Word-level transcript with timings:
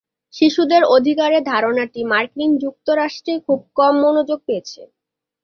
শিশুদের 0.33 0.83
অধিকারের 0.95 1.43
ধারণাটি 1.43 2.01
মার্কিন 2.03 2.51
যুক্তরাষ্ট্রে 2.57 3.33
খুব 3.45 3.59
কম 3.75 3.93
মনোযোগ 4.03 4.39
পেয়েছে। 4.47 4.81